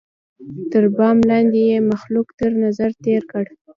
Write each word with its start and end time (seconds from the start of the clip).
تر 0.71 0.83
بام 0.95 1.17
لاندي 1.29 1.63
یې 1.71 1.77
مخلوق 1.91 2.27
تر 2.39 2.51
نظر 2.63 2.89
تېر 3.03 3.21
کړ 3.31 3.45